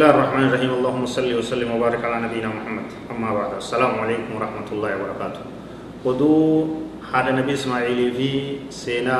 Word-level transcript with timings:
الله 0.00 0.16
الرحمن 0.16 0.44
الرحيم 0.48 0.72
اللهم 0.80 1.04
صل 1.12 1.28
وسلم 1.28 1.68
وبارك 1.76 2.00
على 2.00 2.24
نبينا 2.24 2.48
محمد 2.48 2.88
أما 3.12 3.36
بعد 3.36 3.50
السلام 3.60 4.00
عليكم 4.00 4.32
ورحمة 4.32 4.68
الله 4.72 4.90
وبركاته 4.96 5.42
ودو 6.08 6.32
هذا 7.12 7.36
نبي 7.36 7.52
إسماعيل 7.52 8.08
في 8.16 8.30
سينا 8.72 9.18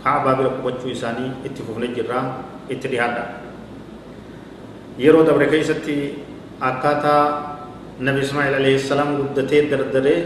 كعبة 0.00 0.32
بركبتشو 0.40 0.96
إساني 0.96 1.44
اتفوفنا 1.44 1.92
جرا 1.92 2.20
اتدهادا 2.72 3.24
يرو 5.04 5.20
دبر 5.28 5.44
كيستي 5.52 6.24
أكاتا 6.64 7.16
نبي 8.00 8.20
إسماعيل 8.24 8.56
عليه 8.56 8.80
السلام 8.80 9.36
قدتي 9.36 9.68
دردره 9.68 10.16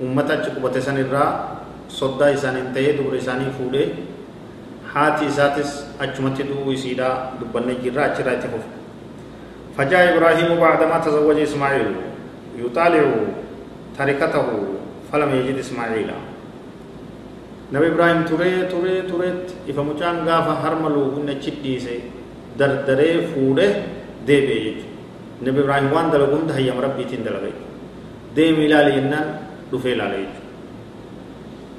أمتا 0.00 0.34
چكبت 0.40 0.80
سن 0.80 0.96
الرا 1.04 1.24
صدا 1.92 2.32
إسان 2.32 2.56
انتهي 2.72 2.96
دبر 2.96 3.12
إساني 3.20 3.52
فوده 3.60 4.16
haati 4.96 5.28
isaatis 5.28 5.84
achumatti 6.00 6.46
du'uu 6.48 6.72
isiidha 6.72 7.36
dubbanne 7.36 7.74
jirra 7.84 8.08
achirraa 8.08 8.36
itti 8.38 8.48
fufu 8.48 8.75
فجاء 9.76 10.16
إبراهيم 10.16 10.60
بعدما 10.60 10.98
تزوج 11.04 11.38
إسماعيل. 11.38 11.88
يطالع 12.58 13.04
تركته 13.98 14.48
فلم 15.12 15.30
يجد 15.36 15.58
إسماعيل. 15.58 16.10
نبي 17.72 17.86
إبراهيم 17.92 18.22
تري 18.30 18.70
تري 18.72 19.02
تريت 19.10 19.46
إفا 19.68 19.82
مجان 19.82 20.16
غافا 20.28 20.54
هرملو 20.62 21.18
هن 21.18 21.28
چديسي 21.42 21.98
دردري 22.58 23.26
فوده 23.34 23.68
دي 24.26 24.36
بيجي 24.46 24.86
نبي 25.42 25.60
إبراهيم 25.60 25.92
وان 25.92 26.10
دلقون 26.10 26.46
ده 26.46 26.58
يم 26.58 26.78
ربي 26.78 27.04
تين 27.04 27.26
دلقي 27.26 27.52
دي 28.38 28.52
ملالي 28.54 28.98
إنان 28.98 29.26
دفي 29.72 29.94
لالي 29.98 30.26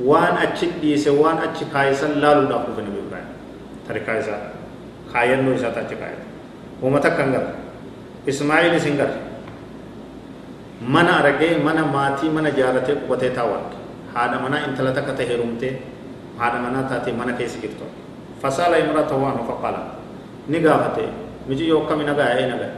وان 0.04 0.36
أچد 0.44 0.84
ديسي 0.84 1.10
وان 1.10 1.38
أچ 1.46 1.58
كايسا 1.74 2.20
لالو 2.20 2.52
داخل 2.52 2.78
نبي 2.84 3.00
إبراهيم. 3.08 3.32
تركا 3.88 4.20
إسا 4.20 4.36
خاين 5.14 5.40
نو 5.46 5.56
إسا 5.56 5.70
تاچ 5.72 5.92
كايت 5.96 6.22
ومتا 6.84 7.10
كنگر 7.10 7.44
ismaa'il 8.28 8.76
isin 8.76 8.98
gar 9.00 9.12
mana 10.82 11.20
aragee 11.20 11.58
mana 11.68 11.86
maatii 11.86 12.30
mana 12.30 12.52
jaaratee 12.52 12.96
qubatee 13.04 13.32
taawwan 13.38 13.64
haadha 14.14 14.40
manaa 14.44 14.66
intala 14.68 14.92
takka 14.98 15.14
ta'e 15.18 15.28
heerumtee 15.30 15.74
haadha 16.40 16.60
manaa 16.66 16.84
taatee 16.92 17.14
mana 17.20 17.34
keessa 17.40 17.60
jirtu 17.64 17.88
fasaala 18.42 18.78
imrata 18.84 19.16
waan 19.16 19.40
faqala 19.48 19.82
ni 20.48 20.60
gaafate 20.60 21.08
miji 21.48 21.70
yoo 21.72 21.82
akkami 21.84 22.04
nagaa 22.12 22.30
ee 22.42 22.46
nagaa 22.52 22.74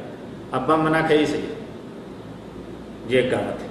abbaan 0.59 0.85
manaa 0.85 1.03
keessa 1.09 1.37
jira 1.43 1.57
jee 3.09 3.25
gaafate 3.33 3.69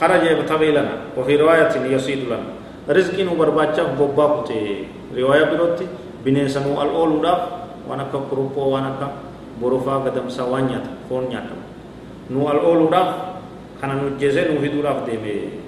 خرج 0.00 0.22
يبتغي 0.26 0.70
لنا 0.74 0.94
وفي 1.16 1.36
رواية 1.36 1.70
يصيد 1.94 2.26
لنا 2.26 2.50
رزق 2.90 3.14
برباچا 3.38 3.82
بوبا 3.98 4.26
كتي 4.42 4.90
رواية 5.14 5.44
بروتي 5.54 5.86
بنسمو 6.26 6.82
الأول 6.82 7.22
داف 7.22 7.40
وأنا 7.88 8.04
كقربو 8.12 8.58
وأنا 8.74 8.90
borofaa 9.60 10.00
gadamsaa 10.04 10.46
waan 10.52 10.66
nyaata 10.70 10.90
foon 11.08 11.28
nyaatamu 11.28 11.62
nu 12.30 12.48
al 12.48 12.58
ooluudhaaf 12.58 13.10
kana 13.80 13.94
nu 13.94 14.16
jeze 14.18 14.42
nu 14.48 14.60
fiduudhaaf 14.60 15.06
deeme 15.06 15.64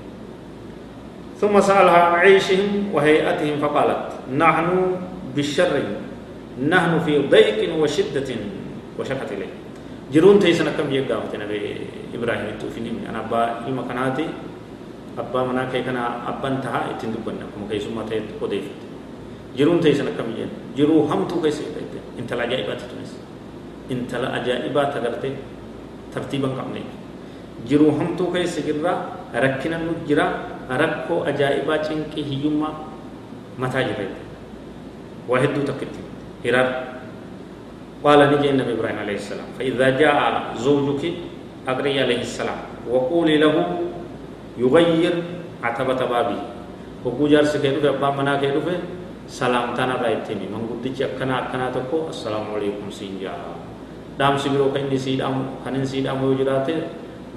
ثم 1.41 1.53
سألها 1.61 2.01
عن 2.03 2.15
عيشهم 2.25 2.97
وهيئتهم 2.97 3.61
فقالت 3.61 4.03
نحن 4.41 4.67
بالشر 5.37 5.73
نحن 6.57 6.93
في 7.05 7.29
ضيق 7.29 7.61
وشدة 7.77 8.31
وشكت 8.99 9.29
إليه 9.37 9.53
جرون 10.13 10.41
تيسنا 10.41 10.73
كم 10.81 10.89
يقام 10.89 11.29
نبي 11.37 11.61
إبراهيم 12.17 12.57
توفيني 12.57 13.05
أنا 13.11 13.29
أبا 13.29 13.69
إلما 13.69 13.83
كناتي 13.85 14.27
أبا 15.21 15.41
منا 15.45 15.69
كي 15.69 15.85
كنا 15.85 16.25
أبا 16.25 16.49
انتها 16.49 16.97
اتندبنا 16.97 17.45
كم 17.53 17.69
كي 17.69 17.85
سمع 17.85 18.09
تيت 18.09 18.41
قديف 18.41 18.65
جرون 19.61 19.81
تيسنا 19.85 20.17
كم 20.17 20.33
ين 20.41 20.49
جرو 20.73 21.05
هم 21.05 21.29
تو 21.29 21.37
كيسي 21.45 21.69
انت 22.17 22.33
لا 22.33 22.49
جائبات 22.49 22.81
تونس 22.81 23.13
intala 23.89 24.33
ajaa'ibaa 24.39 24.91
tagalte 24.95 25.33
tartiiban 26.15 26.57
qabne. 26.59 26.83
Jiruu 27.69 27.93
hamtuu 27.99 28.33
keessa 28.33 28.61
jirra 28.61 28.93
rakkina 29.33 29.79
nu 29.79 29.93
jira 30.07 30.27
rakkoo 30.69 31.25
ajaa'ibaa 31.25 31.79
cinqii 31.87 32.25
hiyyummaa 32.25 32.75
mataa 33.59 33.83
jirre. 33.89 34.09
Waa 35.29 35.41
hedduu 35.41 35.65
takkitti. 35.65 36.01
Hirar. 36.45 36.97
قال 38.07 38.21
نجي 38.39 38.55
النبي 38.55 38.73
إبراهيم 38.79 38.99
عليه 39.03 39.19
السلام 39.19 39.49
فإذا 39.59 39.99
جاء 39.99 40.17
زوجك 40.63 41.03
أقري 41.67 41.97
عليه 41.99 42.23
السلام 42.23 42.87
وقولي 42.87 43.37
له 43.43 43.57
يغير 44.63 45.15
عتبة 45.63 46.01
بابي 46.07 46.39
وقو 47.03 47.23
جار 47.27 47.45
سكيدو 47.51 47.81
في 47.83 47.89
أبا 47.89 48.11
منا 48.15 48.39
كيدو 48.39 48.61
في 48.63 48.79
سلام 49.27 49.75
تانا 49.75 49.99
رايتيني 49.99 50.47
من 50.47 50.71
قد 50.71 50.87
أكنا 50.87 51.35
أكنا 51.51 51.67
تكو 51.75 52.15
السلام 52.15 52.47
عليكم 52.55 52.87
سينجا 52.95 53.35
dhaamsi 54.19 54.49
biroo 54.53 54.71
kan 54.75 54.83
inni 54.87 54.99
siidhamu 54.99 55.43
kan 55.65 55.75
inni 55.77 55.87
siidhamu 55.93 56.23
yoo 56.33 56.37
jiraate 56.41 56.75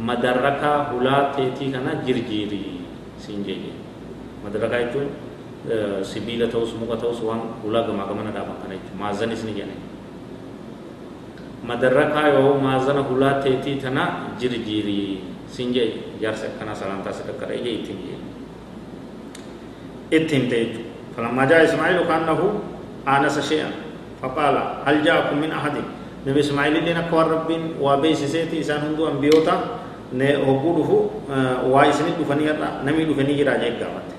madarrakaa 0.10 0.78
hulaa 0.92 1.22
teetii 1.36 1.70
kana 1.76 1.92
jirjiirii 2.06 2.82
siin 3.24 3.44
jeeye 3.48 3.72
madarrakaa 4.44 4.80
jechuun 4.84 5.10
sibiila 6.12 6.48
ta'us 6.54 6.72
muka 6.80 6.96
ta'us 7.02 7.20
waan 7.28 7.42
hulaa 7.64 7.84
gamaa 7.88 8.08
gamana 8.10 8.32
dhaaban 8.36 8.58
kana 8.64 8.74
jechuun 8.80 8.98
maazanis 9.02 9.44
ni 9.48 9.54
jedhani 9.60 9.84
madarrakaa 11.70 12.28
yoo 12.36 12.54
maazana 12.66 13.02
hulaa 13.10 13.34
teetii 13.44 13.76
tana 13.84 14.04
jirjiirii 14.40 15.10
siin 15.56 15.74
jeeye 15.76 15.94
jaarsa 16.22 16.46
akkanaa 16.52 16.76
salaantaa 16.82 17.14
si 17.18 17.24
dhaqqara 17.28 17.54
ije 17.60 17.72
ittiin 17.80 18.00
jeeye 18.06 18.20
ittiin 20.22 20.46
ta'e 20.52 20.64
jechuudha 20.66 20.88
فلما 21.20 21.44
جاء 21.52 21.60
إسماعيل 21.68 22.00
كأنه 22.10 22.40
آنس 23.16 23.36
شيئا 23.50 23.70
فقال 24.22 24.56
هل 24.88 24.96
جاءكم 25.04 25.36
من 25.44 25.52
أحد 25.52 25.76
nabi 26.26 26.40
ismaa'ililleen 26.46 26.98
akka 27.04 27.16
waan 27.16 27.30
rabbiin 27.36 27.64
waa 27.84 27.98
beeksiseeti 28.04 28.56
isaan 28.64 28.82
hunduu 28.86 29.08
ambiyoota 29.08 29.54
ne 30.20 30.28
hogguu 30.46 30.74
dhufu 30.78 30.98
waa 31.74 31.86
isinit 31.92 32.18
dhufanii 32.20 32.48
har'a 32.52 32.70
namii 32.86 33.06
dhufanii 33.10 33.36
jira 33.42 33.56
jee 33.64 33.74
gaafate 33.82 34.16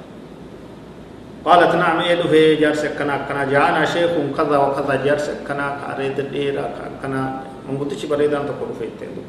قالت 1.44 1.72
نعم 1.74 2.00
إيه 2.04 2.14
دفه 2.20 2.60
جارس 2.60 2.84
كنا 3.00 3.24
كنا 3.28 3.44
جانا 3.48 3.84
شيخ 3.88 4.12
كذا 4.36 4.56
وكذا 4.60 4.94
جارس 5.04 5.26
كنا 5.48 5.96
اريد 5.96 6.20
ديرا 6.32 6.64
كنا 7.02 7.20
من 7.64 7.78
قلت 7.80 7.96
شي 7.96 8.06
بريدان 8.12 8.44
تقول 8.44 8.76
في 8.78 8.84
التندو 8.92 9.24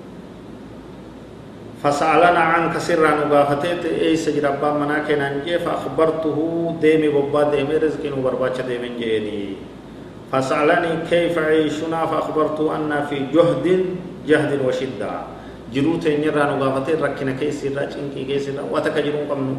فسألنا 1.84 2.40
عن 2.52 2.64
كسرا 2.76 3.12
نغافتت 3.26 3.86
اي 3.86 4.16
سجد 4.20 4.44
أبا 4.46 4.70
منا 4.80 5.08
كنا 5.08 5.40
نجي 5.40 5.59
فأخبرته 5.64 6.38
ديمي 6.84 7.08
بابا 7.16 7.56
ديمي 7.56 7.76
رزقين 7.80 8.14
وبرباچ 8.14 8.58
ديمي 8.68 8.90
جيني 9.00 9.42
فسألني 10.31 10.92
كيف 11.09 11.38
عيشنا 11.38 12.06
فأخبرت 12.06 12.59
أن 12.59 13.06
في 13.09 13.18
جهد 13.34 13.86
جهد 14.28 14.52
وشدة. 14.66 15.12
جروت 15.74 16.08
نيرا 16.08 16.44
نغافتي 16.52 16.94
ركنا 17.00 17.31
كيسي 17.40 17.68
را 17.75 17.88
چنكي 17.88 18.24
كيسي 18.28 18.52
را 18.58 18.64
واتكجرون 18.72 19.24
قمنو 19.31 19.56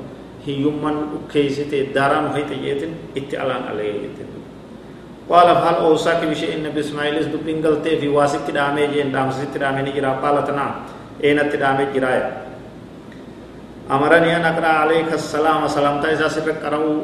هي 0.46 0.54
يمن 0.60 0.96
كيسي 1.32 1.64
تي 1.64 1.82
داران 1.96 2.26
هي 2.36 2.44
تيتن 2.44 2.92
اتعلان 3.16 3.62
عليه 3.70 4.12
قال 5.30 5.48
فهل 5.54 5.74
أوصاك 5.74 6.24
بشيء؟ 6.24 6.54
النبي 6.56 6.80
إسماعيل 6.80 7.14
اس 7.16 7.26
دبين 7.26 7.66
غلطي 7.66 7.96
في 7.96 8.08
واسط 8.08 8.40
تدامي 8.48 8.86
جين 8.86 9.12
دام 9.12 9.30
ست 9.30 9.54
تدامي 9.54 9.82
نجرا 9.82 10.10
قالت 10.22 10.50
نعم 10.50 10.74
اين 11.24 11.38
تدامي 11.50 11.84
جرايا 11.94 12.42
أمرني 13.90 14.36
أن 14.36 14.44
أقرأ 14.44 14.66
عليك 14.82 15.12
السلام 15.12 15.68
سلامتا 15.68 16.12
إذا 16.12 16.28
قرأوا 16.64 17.00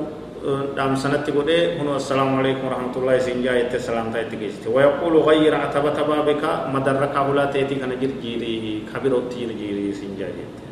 dhaamsanatti 0.76 1.32
godhee 1.32 1.76
kun 1.78 1.88
assalaamu 1.96 2.38
alaikum 2.40 2.64
warahmatullahi 2.70 3.18
isin 3.18 3.42
jaa 3.42 3.54
jette 3.58 3.78
salaamtaa 3.80 4.20
itti 4.22 4.36
geessite 4.36 4.68
wayaquulu 4.70 5.22
gayyira 5.26 5.62
atabata 5.66 6.04
baabika 6.04 6.50
madarraka 6.72 7.24
hulaa 7.26 7.46
teetii 7.46 7.78
kana 7.82 7.94
jirjiirii 8.02 8.86
kabirootti 8.92 9.36
jirjiirii 9.40 9.88
isin 9.90 10.14
jaa 10.20 10.30
jette 10.38 10.64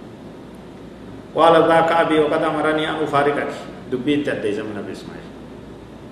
qaala 1.34 1.60
dhaaka 1.68 1.98
abii 2.06 2.18
waqad 2.24 2.44
amaranii 2.50 2.86
an 2.86 3.02
ufaariqaki 3.04 3.58
dubbiitti 3.90 4.30
addeeysa 4.30 4.62
min 4.68 4.78
abi 4.82 4.92
ismaa'il 4.92 5.28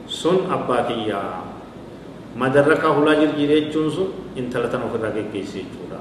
sun 0.06 0.38
abbaa 0.58 0.82
kiyyaa 0.90 1.32
madarraka 2.36 2.88
hulaa 2.98 3.14
jirjiirii 3.22 3.60
jechuun 3.66 3.90
sun 3.90 4.08
intala 4.36 4.68
tan 4.68 4.82
ofirraa 4.90 5.10
geggeessi 5.18 5.58
jechuudha 5.62 6.00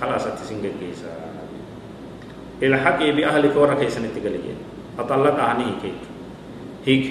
khalaasatti 0.00 0.42
isin 0.48 0.60
geggeessa 0.66 1.08
ilhaqii 2.60 3.12
bi 3.12 3.24
ahlika 3.24 3.58
warra 3.60 3.76
keessanitti 3.76 4.20
galee 4.20 4.56
axallaqa 4.98 5.42
ani 5.52 5.64
hiike 5.70 5.88
jechuudha 5.88 6.13
hiik 6.86 7.04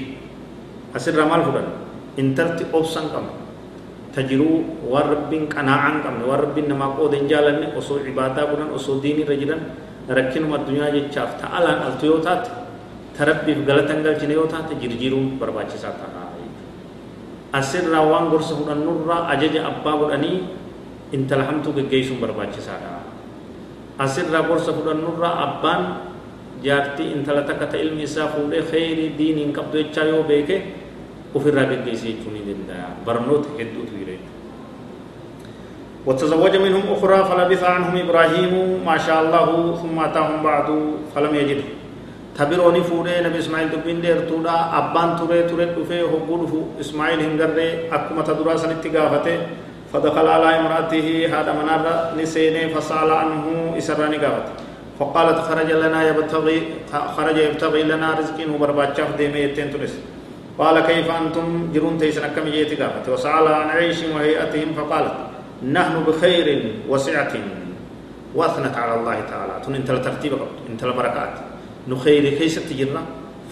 asirraa 0.98 1.28
maal 1.32 1.44
fudhan 1.48 1.68
intalti 2.22 2.64
obsan 2.80 3.10
qaba 3.14 3.32
tajiruu 4.16 4.88
waan 4.92 5.08
rabbiin 5.14 5.46
qanaa'aan 5.54 5.96
qabne 6.06 6.24
waan 6.30 6.42
rabbiin 6.46 6.68
namaa 6.72 6.94
qooda 6.98 7.16
hin 7.18 7.28
jaalanne 7.32 7.68
osoo 7.80 7.98
ibaadaa 8.12 8.46
godhan 8.52 8.70
osoo 8.78 9.02
diinii 9.04 9.26
irra 9.26 9.36
jiran 9.42 9.62
rakkinuma 10.18 10.56
addunyaa 10.62 10.90
jechaaf 10.98 11.32
ta'alaan 11.42 11.80
altu 11.88 12.06
yoo 12.12 12.20
taate 12.28 12.50
ta 13.18 13.22
rabbiif 13.30 13.66
galata 13.70 13.94
hin 13.94 14.04
galchine 14.06 14.34
yoo 14.38 14.46
taate 14.54 14.74
jirjiiruun 14.82 15.28
barbaachisaa 15.42 15.94
ta'a 16.02 16.24
asirraa 17.54 18.02
waan 18.12 18.34
gorsa 18.34 18.54
fudhannurraa 18.58 19.30
ajaja 19.34 19.62
abbaa 19.70 19.96
godhanii 20.02 20.38
intala 21.14 21.44
hamtuu 21.50 21.74
geggeessuun 21.78 22.18
barbaachisaadha 22.24 22.94
asirraa 24.06 24.44
gorsa 24.50 24.74
fudhannurraa 24.78 25.34
abbaan 25.46 25.82
jaartii 26.64 27.12
intala 27.16 27.42
takka 27.50 27.66
ta 27.72 27.78
ilmi 27.78 28.04
isaa 28.04 28.28
fuudhee 28.36 28.64
kheyrii 28.72 29.10
diiniin 29.18 29.54
qabdu 29.54 29.78
jechaa 29.84 30.06
yoo 30.12 30.24
beeke 30.24 30.62
ofirraa 31.36 31.66
geggeessee 31.72 32.14
jechuu 32.14 32.32
ni 32.32 32.42
danda'a. 32.50 32.88
Barnoota 33.06 33.50
hedduutu 33.58 33.94
jira 34.00 34.14
وتزوج 36.06 36.56
منهم 36.58 36.84
أخرى 36.94 37.26
فلبث 37.26 37.64
عنهم 37.64 37.98
إبراهيم 37.98 38.84
ما 38.86 38.98
شاء 38.98 39.24
الله 39.24 39.48
ثم 39.82 40.00
أتاهم 40.00 40.44
بعد 40.44 40.68
فلم 41.16 41.36
يجده 41.36 41.64
تبروني 42.36 42.84
فوري 42.84 43.22
نبي 43.24 43.40
إسماعيل 43.40 43.70
دبين 43.72 44.02
دير 44.02 44.20
تودا 44.30 44.52
أبان 44.52 45.16
توري 45.16 45.44
توري 45.48 45.66
دفه 45.66 46.02
هبون 46.12 46.42
فو 46.52 46.60
إسماعيل 46.80 47.20
هنگره 47.20 47.88
أكما 47.96 48.22
تدرا 48.28 48.54
غافته 48.96 49.38
فدخل 49.94 50.28
على 50.28 50.60
امرأته 50.60 51.08
هذا 51.34 51.52
منار 51.54 51.86
نسيني 52.20 52.70
فسأل 52.76 53.12
عنه 53.12 53.46
إسراني 53.78 54.18
غافته 54.18 54.63
فقالت 55.00 55.38
خرج 55.40 55.72
لنا 55.72 56.10
يبتغي 56.10 56.58
خرج 57.18 57.38
يبتغي 57.38 57.84
لنا 57.84 58.20
رزقين 58.20 58.50
وبرباتشاف 58.50 59.18
ديمي 59.18 59.40
يتين 59.40 59.74
ترس 59.74 59.96
قال 60.60 60.80
كيف 60.80 61.12
أنتم؟ 61.12 61.74
جرون 61.74 61.98
تيسن 61.98 62.28
كم 62.38 62.46
قافت. 62.80 63.10
وسأل 63.10 63.48
عن 63.48 63.70
عيش 63.70 64.00
وهيئتهم 64.14 64.74
فقالت 64.78 65.14
نحن 65.66 66.04
بخير 66.08 66.48
وسعة 66.90 67.34
وأثنت 68.36 68.76
على 68.78 68.94
الله 69.00 69.18
تعالى. 69.30 69.54
تون 69.66 69.76
انت 69.76 69.90
الترتيب 69.90 70.34
قبط 70.34 70.70
انت 70.70 70.84
البركات 70.84 71.34
نخير 71.88 72.38
كيس 72.38 72.56
تجرنا 72.70 73.02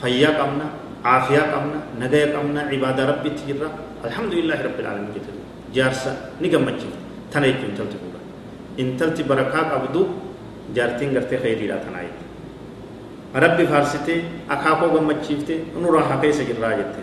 فيا 0.02 0.30
قمنا. 0.30 0.68
عافية 1.06 1.42
قمنا. 1.54 1.80
نجايا 2.00 2.38
قمنا. 2.38 2.62
عبادة 2.62 3.02
ربي 3.10 3.30
تجرنا 3.30 3.70
الحمد 4.06 4.34
لله 4.34 4.58
رب 4.62 4.78
العالمين 4.80 5.10
جتر 5.18 5.34
جارسة. 5.74 6.12
نقم 6.42 6.62
مجيب 6.62 6.94
تنايك 7.34 7.56
انت 7.70 7.80
التبورا 7.82 8.22
انت 8.80 9.22
بركات 9.30 9.66
عبدو 9.66 10.04
جارتين 10.76 11.10
قرتي 11.16 11.38
خيري 11.38 11.68
لا 11.68 11.78
تنايك 11.86 12.18
rabbi 13.32 13.64
faarsitee 13.64 14.28
akaakoo 14.50 14.90
gammachiiftee 14.96 15.60
nurraa 15.80 16.04
hafee 16.12 16.30
isa 16.36 16.44
jirraa 16.44 16.76
jette 16.80 17.02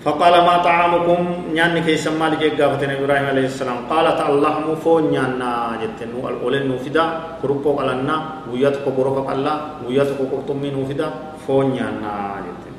فقال 0.00 0.34
ما 0.48 0.64
طعامكم 0.64 1.52
نيان 1.52 1.76
كي 1.84 1.96
سمال 2.00 2.40
جي 2.40 2.56
غافت 2.56 2.82
إبراهيم 2.88 3.26
عليه 3.36 3.46
السلام۔ 3.52 3.84
قالت 3.84 4.18
اللهم 4.32 4.80
فون 4.80 5.12
نيانا 5.12 5.76
جتن 5.76 6.16
اولن 6.24 6.72
نوفدا 6.72 7.04
كروبو 7.44 7.76
قالنا 7.76 8.48
ويات 8.48 8.80
كو 8.80 8.96
غروف 8.96 9.28
قالا 9.28 9.54
ويات 9.84 10.16
كو 10.16 10.24
قرطمي 10.32 10.72
نوفدا 10.72 11.08
فون 11.44 11.76
نيانا 11.76 12.12
جتن 12.48 12.74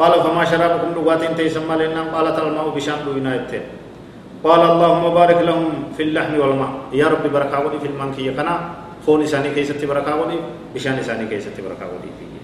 قال 0.00 0.12
فما 0.24 0.44
شرابكم 0.48 0.96
لغاتين 0.96 1.36
تي 1.36 1.52
سمال 1.52 1.92
ان 1.92 2.08
قالت 2.08 2.36
الماء 2.40 2.66
بشام 2.72 2.98
دوينا 3.04 3.36
جتن 3.36 3.64
قال 4.46 4.62
اللهم 4.72 5.04
بارك 5.18 5.38
لهم 5.48 5.66
في 5.96 6.02
اللحم 6.06 6.34
والماء. 6.38 6.72
يا 7.00 7.06
رب 7.10 7.24
بركاوني 7.26 7.78
في 7.82 7.88
المنكي. 7.90 8.30
كنا 8.38 8.54
فون 9.02 9.22
إساني 9.26 9.50
كيست 9.50 9.82
بركاوني 9.82 10.38
بشان 10.74 10.94
إساني 11.02 11.26
كيست 11.26 11.56
بركاوني 11.58 12.10
فيه. 12.18 12.34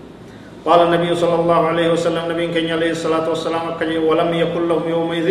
قال 0.66 0.80
النبي 0.86 1.14
صلى 1.14 1.36
الله 1.40 1.60
عليه 1.70 1.88
وسلم 1.94 2.22
نبي 2.32 2.46
كان 2.54 2.66
عليه 2.74 2.90
الصلاة 2.98 3.26
والسلام 3.30 3.78
ولم 4.08 4.30
يكن 4.34 4.62
لهم 4.68 4.84
يومئذ 4.94 5.28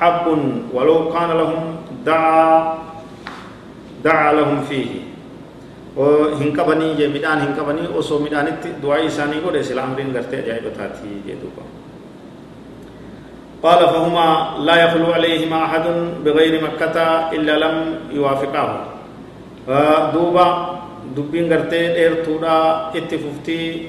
حق 0.00 0.26
ولو 0.74 0.96
كان 1.12 1.30
لهم 1.40 1.62
دعا 2.08 2.74
دعا 4.04 4.32
لهم 4.32 4.60
فيه. 4.68 4.90
hinkabanii 6.40 6.94
je 6.98 7.08
midhaan 7.08 7.40
hinkabanii 7.40 7.88
osoo 7.96 8.18
midhaanitti 8.20 8.68
du'aa 8.82 8.98
isaanii 9.08 9.40
godhe 9.40 9.62
sila 9.64 9.84
amriin 9.88 10.12
gartee 10.12 10.40
ajaa'ibataati 10.44 11.08
jedhuuba 11.28 11.62
قال 13.62 13.80
فهما 13.86 14.28
لا 14.68 14.76
يخلو 14.84 15.12
عليهما 15.12 15.64
أحد 15.64 15.84
بغير 16.24 16.54
مكة 16.64 16.96
إلا 17.32 17.54
لم 17.58 17.74
يوافقه 18.12 18.66
دوبا 20.12 20.46
دوبين 21.16 21.52
غرتي 21.52 21.96
إير 21.96 22.24
تورا 22.24 22.90
إتفوفتي 22.96 23.88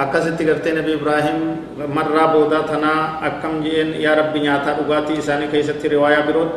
أكاسي 0.00 0.30
تغرتي 0.36 0.70
نبي 0.72 0.94
إبراهيم 0.94 1.38
مرة 1.96 2.24
بودا 2.32 2.60
ثنا 2.68 2.94
أكم 3.26 3.62
جين 3.64 3.88
يا 4.04 4.14
ربي 4.14 4.40
نياتا 4.40 4.84
أغاتي 4.84 5.18
إساني 5.18 5.46
كي 5.52 5.62
ستي 5.62 5.88
رواية 5.88 6.20
بروت. 6.28 6.56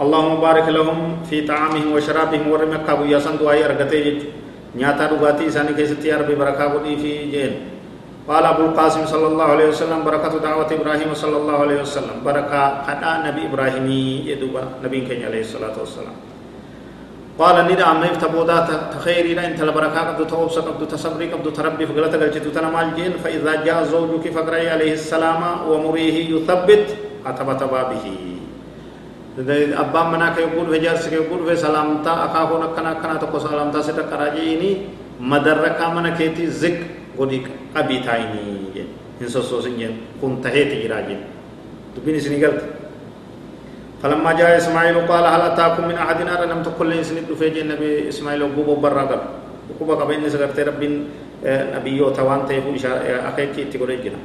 اللهم 0.00 0.34
بارك 0.40 0.68
لهم 0.68 0.98
في 1.30 1.46
طعامهم 1.46 1.92
وشرابهم 1.92 2.44
ورمكة 2.50 2.94
بياسان 2.94 3.36
دعاية 3.40 3.64
أرغتي 3.64 4.18
نياتا 4.76 5.04
أغاتي 5.16 5.48
إساني 5.48 5.72
كي 5.76 5.86
ستي 5.86 6.08
يا 6.08 6.16
ربي 6.16 6.34
بركة 6.34 6.66
بودي 6.66 6.96
في 6.96 7.12
جين 7.30 7.71
قال 8.28 8.44
ابو 8.44 8.62
القاسم 8.70 9.06
صلى 9.06 9.26
الله 9.34 9.44
عليه 9.44 9.68
وسلم 9.74 10.00
بركه 10.06 10.38
دعوه 10.38 10.70
إبراهيم 10.70 11.10
صلى 11.14 11.36
الله 11.36 11.56
عليه 11.58 11.78
وسلم 11.82 12.16
بركه 12.22 12.62
قدا 12.86 13.12
نبي 13.26 13.50
إبراهيم 13.50 13.86
يدوبا 14.30 14.62
نبي 14.84 15.00
كان 15.10 15.26
عليه 15.26 15.42
الصلاه 15.42 15.74
والسلام 15.74 16.16
قال 17.38 17.56
ندا 17.66 17.84
عميف 17.84 18.22
تبودا 18.22 18.58
تخيري 18.94 19.34
انت 19.34 19.58
البركه 19.62 20.00
قد 20.14 20.26
توبس 20.26 20.58
قد 20.58 20.78
تصبري 20.88 21.34
قد 21.34 21.42
تربي 21.52 21.86
فغلت 21.86 22.14
قلت 22.14 22.46
تنمال 22.54 22.94
جين 22.94 23.12
فاذا 23.24 23.52
جاء 23.66 23.78
زوجك 23.90 24.30
فقرأي 24.30 24.70
عليه 24.70 24.92
السلام 25.02 25.42
ومريه 25.66 26.16
يثبت 26.30 26.86
اتبت 27.26 27.60
بابه 27.74 28.06
abbaan 29.80 30.12
manaa 30.12 30.36
kee 30.36 30.44
gudhufe 30.44 30.76
jaarsi 30.84 31.08
kee 31.08 31.24
gudhufe 31.24 31.56
salaamtaa 31.56 32.28
akaakuun 32.28 32.68
akkana 32.68 32.90
akkana 33.00 33.16
tokko 33.16 33.40
salaamtaa 33.40 33.80
sirra 33.80 34.04
qaraajiini 34.04 34.70
madarrakaa 35.20 35.88
mana 35.88 36.10
keetii 36.12 36.52
zik 36.52 37.01
godhi 37.16 37.42
qabii 37.74 38.00
taa'inii 38.06 38.86
hin 39.20 39.30
sossoosin 39.30 39.78
jeen 39.78 39.94
kun 40.20 40.36
taheeti 40.42 40.82
jiraa 40.82 41.02
jeen 41.08 41.20
dubbiin 41.96 42.16
isinii 42.16 42.40
galte 42.40 42.64
فلما 44.02 44.32
جاء 44.32 44.56
إسماعيل 44.58 45.06
قال 45.06 45.24
هل 45.24 45.40
أتاكم 45.40 45.88
من 45.88 45.94
أحد 45.94 46.26
أرى 46.26 46.46
لم 46.50 46.62
تقل 46.66 46.86
لي 46.90 47.04
سند 47.06 47.30
في 47.38 47.60
النبي 47.60 48.08
إسماعيل 48.10 48.42
وقوب 48.42 48.82
برا 48.82 49.02
قال 49.02 49.22
وقوب 49.70 49.90
قبين 50.00 50.26
سكرت 50.26 50.58
رب 50.58 50.82
نبي 51.46 51.98
توان 52.10 52.40
تيفو 52.50 52.74
أخيك 53.30 53.70
تقول 53.70 53.90
جنا 54.02 54.18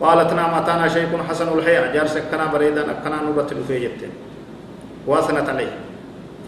قالت 0.00 0.30
نعم 0.38 0.54
أتانا 0.62 0.86
شيء 0.88 1.10
حسن 1.28 1.48
الحياة 1.58 1.92
جار 1.94 2.06
سكنا 2.06 2.46
بريدا 2.54 2.82
أكنا 2.90 3.26
نورت 3.26 3.50
في 3.66 3.74
جتين 3.82 4.12
واثنت 5.06 5.48
عليه 5.48 5.72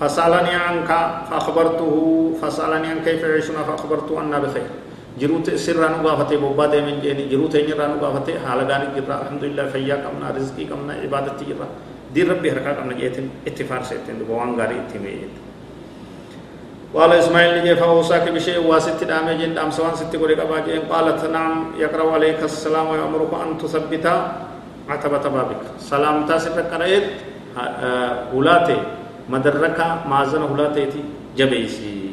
فسألني 0.01 0.55
عنك 0.55 0.91
فأخبرته 1.31 1.95
فسألني 2.43 2.87
عن 2.87 2.99
كيف 3.05 3.23
يعيشنا 3.23 3.63
فأخبرته 3.67 4.21
أنا 4.21 4.39
بخير 4.39 4.71
جروت 5.21 5.47
سر 5.65 5.81
نغافته 5.81 6.37
بوبا 6.37 6.67
دي 6.73 6.81
من 6.87 7.01
جيني 7.03 7.25
جروت 7.33 7.57
نيرا 7.57 7.87
نغافته 7.97 8.35
حالغاني 8.45 8.87
جرا 8.97 9.15
الحمد 9.23 9.43
لله 9.49 9.65
فيا 9.73 9.97
كمنا 10.05 10.29
رزقي 10.37 10.65
كمنا 10.71 10.93
عبادتي 11.03 11.45
جرا 11.51 11.67
دين 12.15 12.27
ربي 12.31 12.49
حركة 12.53 12.71
قمنا 12.81 12.95
جيتن 13.01 13.27
اتفار 13.49 13.83
سيتن 13.83 14.19
بوان 14.29 14.61
غاري 14.61 14.77
اتمي 14.83 15.15
قال 16.95 17.13
إسماعيل 17.13 17.59
لجي 17.59 17.77
فأوصاك 17.77 18.29
بشيء 18.29 18.59
واسط 18.67 19.05
دامي 19.05 19.35
جن 19.41 19.55
دام 19.55 19.71
سوان 19.71 19.95
ست 20.01 20.17
قولي 20.17 20.35
قبا 20.41 20.59
جين 20.67 20.83
قالت 20.93 21.25
نعم 21.29 21.77
يقرأ 21.79 22.13
عليك 22.13 22.41
السلام 22.45 22.87
ويأمرك 22.89 23.33
أن 23.45 23.59
تثبت 23.59 24.07
عتبة 24.89 25.25
بابك 25.35 25.63
سلام 25.91 26.27
تاسر 26.27 26.61
قرأت 26.61 27.07
هلاتي 28.35 28.79
مدركا 29.29 29.89
مازن 30.09 30.43
هلاتي 30.43 30.87
جبيسي 31.37 32.06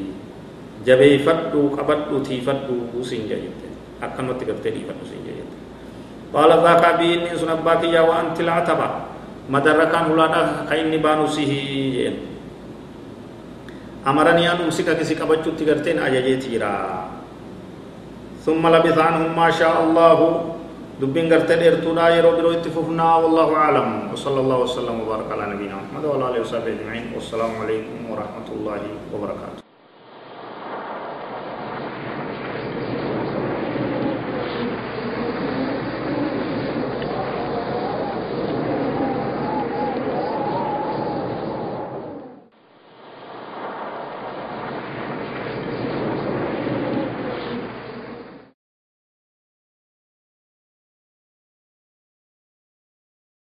جبيفدو 0.86 1.62
قبدو 1.78 2.16
تيفدو 2.28 3.04
سين 3.04 3.28
جيت 3.28 3.62
أكنت 4.04 4.40
قلت 4.44 4.66
لي 4.68 4.82
فدو 4.88 5.06
سين 5.10 5.22
جيت 5.28 5.52
قال 6.34 6.52
ذاك 6.64 6.84
بيني 7.00 7.32
سنباك 7.38 7.84
يا 7.84 8.02
وأنت 8.02 8.38
العتبة 8.40 8.88
madarrakaan 9.50 10.08
hulaadhaa 10.12 10.64
ka 10.70 10.76
inni 10.80 11.00
baanu 11.04 11.28
sihii 11.28 11.92
jeen 11.96 12.16
amaranii 14.08 14.48
an 14.48 14.64
umsika 14.64 14.96
kisi 14.96 15.20
qabachuutti 15.20 15.68
garteen 15.68 16.00
ajajeeti 16.00 16.56
jira 16.56 16.72
ثم 18.44 18.60
لبث 18.60 18.98
عنهم 19.00 19.32
ما 19.40 19.48
شاء 19.56 19.72
الله 19.72 20.20
دبين 21.00 21.32
غرتي 21.32 21.56
ديرتودا 21.64 22.20
يرو 22.20 22.36
برو 22.36 22.52
اتفقنا 22.60 23.08
والله 23.24 23.50
اعلم 23.56 23.88
وصلى 24.12 24.40
الله 24.44 24.58
وسلم 24.68 24.96
وبارك 25.00 25.32
على 25.32 25.56
نبينا 25.56 25.80
محمد 25.80 26.04
وعلى 26.06 26.24
اله 26.30 26.40
وصحبه 26.44 26.76
اجمعين 26.76 27.16
والسلام 27.16 27.52
عليكم 27.64 27.96
ورحمه 28.12 28.48
الله 28.52 28.82
وبركاته 29.16 29.63